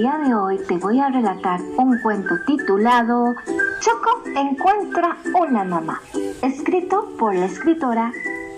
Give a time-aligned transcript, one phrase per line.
[0.00, 3.34] El día de hoy te voy a relatar un cuento titulado
[3.80, 6.00] Choco encuentra una mamá,
[6.40, 8.12] escrito por la escritora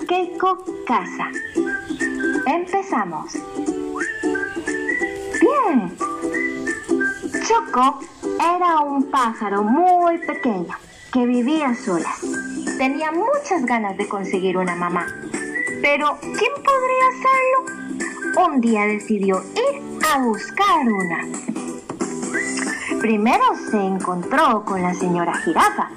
[0.06, 1.30] Keiko Casa.
[2.46, 3.32] Empezamos.
[5.40, 5.96] Bien.
[7.48, 8.00] Choco
[8.58, 10.76] era un pájaro muy pequeño
[11.10, 12.10] que vivía sola.
[12.76, 15.06] Tenía muchas ganas de conseguir una mamá.
[15.80, 17.79] Pero, ¿quién podría hacerlo?
[18.36, 21.26] Un día decidió ir a buscar una.
[23.00, 25.90] Primero se encontró con la señora jirafa.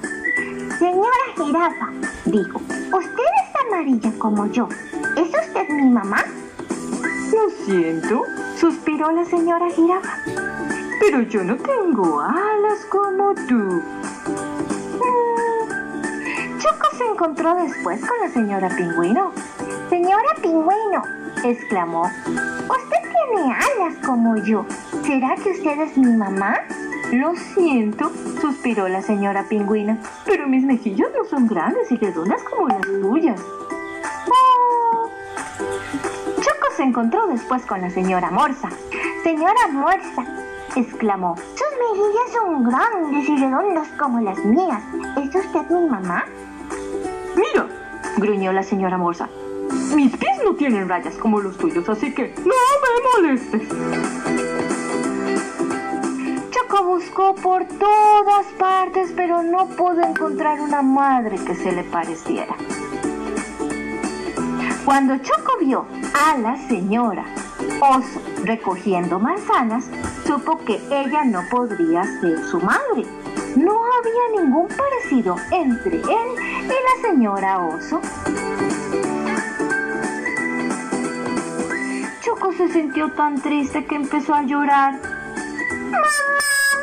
[0.79, 1.89] Señora jirafa,
[2.25, 4.67] dijo, usted es amarilla como yo.
[5.15, 6.23] ¿Es usted mi mamá?
[7.31, 8.23] Lo siento,
[8.59, 10.17] suspiró la señora jirafa.
[10.99, 13.81] Pero yo no tengo alas como tú.
[14.99, 16.59] Mm.
[16.59, 19.31] Choco se encontró después con la señora pingüino.
[19.89, 21.03] Señora pingüino,
[21.43, 24.65] exclamó, usted tiene alas como yo.
[25.05, 26.61] ¿Será que usted es mi mamá?
[27.11, 28.11] Lo siento,
[28.41, 33.41] suspiró la señora pingüina, pero mis mejillas no son grandes y redondas como las tuyas.
[34.27, 35.09] Oh.
[36.37, 38.69] Choco se encontró después con la señora Morsa.
[39.23, 40.25] Señora Morsa,
[40.75, 44.81] exclamó, sus mejillas son grandes y redondas como las mías.
[45.17, 46.25] ¿Es usted mi mamá?
[47.35, 47.67] Mira,
[48.17, 49.29] gruñó la señora Morsa,
[49.95, 53.61] mis pies no tienen rayas como los tuyos, así que no me molestes.
[56.49, 62.55] Choco buscó por todas partes, pero no pudo encontrar una madre que se le pareciera.
[64.85, 67.25] Cuando Choco vio a la señora
[67.79, 69.89] oso recogiendo manzanas,
[70.25, 73.05] supo que ella no podría ser su madre.
[73.55, 78.01] No había ningún parecido entre él y la señora oso.
[82.57, 84.93] Se sintió tan triste que empezó a llorar.
[85.91, 86.07] ¡Mamá,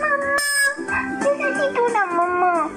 [0.01, 0.37] mamá!
[1.19, 2.69] Necesito una mamá.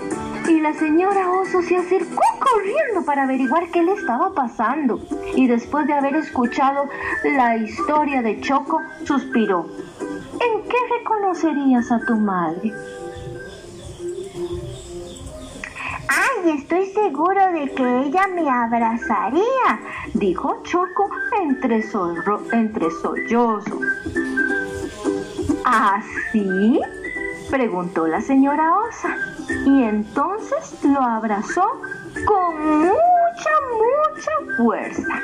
[0.47, 4.99] Y la señora oso se acercó corriendo para averiguar qué le estaba pasando.
[5.35, 6.89] Y después de haber escuchado
[7.23, 9.67] la historia de Choco, suspiró.
[10.33, 12.73] ¿En qué reconocerías a tu madre?
[16.43, 19.79] Ay, estoy seguro de que ella me abrazaría,
[20.13, 21.09] dijo Choco
[21.41, 23.79] entre, zorro, entre sollozo.
[25.63, 26.81] ¿Así?
[27.49, 29.15] preguntó la señora Osa.
[29.65, 31.81] Y entonces lo abrazó
[32.25, 35.21] con mucha, mucha fuerza.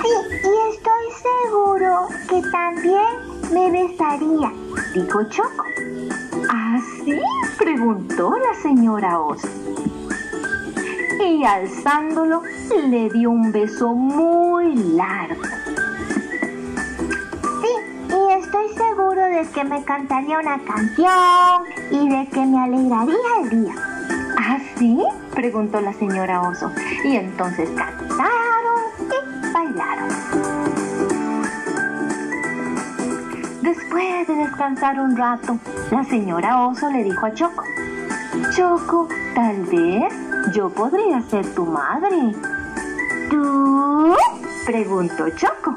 [0.00, 0.12] Sí,
[0.44, 1.06] y estoy
[1.44, 4.52] seguro que también me besaría,
[4.94, 5.64] dijo Choco.
[6.48, 7.20] ¿Así?
[7.74, 9.48] Preguntó la señora Osa.
[11.26, 12.42] Y alzándolo
[12.88, 15.42] le dio un beso muy largo.
[17.60, 17.72] Sí,
[18.10, 23.50] y estoy seguro de que me cantaría una canción y de que me alegraría el
[23.50, 23.74] día.
[24.38, 25.02] ¿Así?
[25.34, 26.70] preguntó la señora Oso.
[27.04, 30.43] Y entonces cantaron y bailaron.
[33.94, 35.56] Después de descansar un rato,
[35.92, 37.62] la señora Oso le dijo a Choco,
[38.50, 39.06] Choco,
[39.36, 40.12] tal vez
[40.52, 42.34] yo podría ser tu madre.
[43.30, 44.16] ¿Tú?
[44.66, 45.76] preguntó Choco.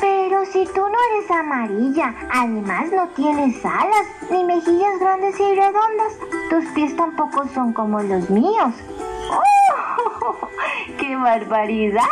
[0.00, 6.12] Pero si tú no eres amarilla, además no tienes alas, ni mejillas grandes y redondas,
[6.50, 8.74] tus pies tampoco son como los míos.
[9.30, 10.36] ¡Oh!
[10.98, 12.04] ¡Qué barbaridad!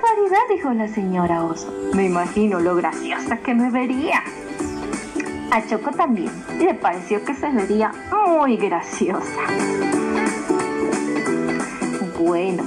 [0.00, 0.38] Barbaridad!
[0.48, 1.72] dijo la señora oso.
[1.94, 4.22] Me imagino lo graciosa que me vería.
[5.50, 9.40] A Choco también le pareció que se vería muy graciosa.
[12.18, 12.62] Bueno,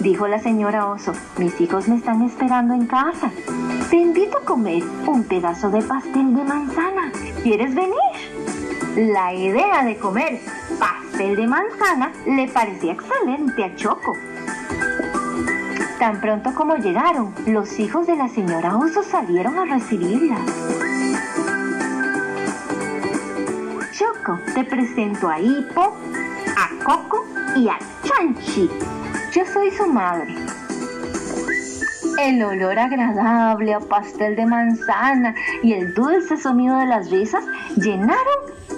[0.00, 3.30] dijo la señora oso, mis hijos me están esperando en casa.
[3.90, 7.10] Te invito a comer un pedazo de pastel de manzana.
[7.42, 7.96] ¿Quieres venir?
[8.96, 10.40] La idea de comer
[10.78, 14.14] pastel de manzana le parecía excelente a Choco.
[15.98, 20.36] Tan pronto como llegaron, los hijos de la señora Oso salieron a recibirla.
[23.92, 25.96] Choco, te presento a Hippo,
[26.56, 27.24] a Coco
[27.56, 28.70] y a Chanchi.
[29.32, 30.36] Yo soy su madre.
[32.20, 35.34] El olor agradable a pastel de manzana
[35.64, 37.44] y el dulce sonido de las risas
[37.76, 38.18] llenaron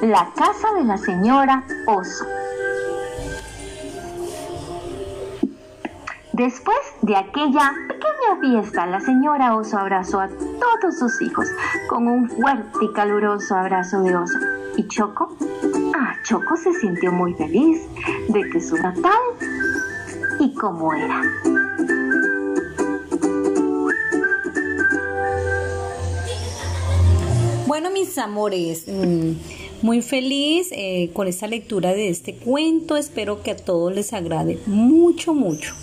[0.01, 2.40] la casa de la señora Oso.
[6.41, 11.47] Después de aquella pequeña fiesta, la señora oso abrazó a todos sus hijos
[11.87, 14.39] con un fuerte y caluroso abrazo de oso.
[14.75, 15.37] ¿Y Choco?
[15.95, 17.83] Ah, Choco se sintió muy feliz
[18.29, 19.21] de que su natal
[20.39, 21.23] y cómo era.
[27.67, 29.33] Bueno, mis amores, mm,
[29.83, 32.97] muy feliz eh, con esta lectura de este cuento.
[32.97, 35.75] Espero que a todos les agrade mucho, mucho.